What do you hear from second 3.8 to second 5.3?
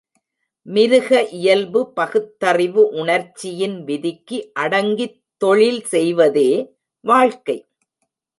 விதிக்கு அடங்கித்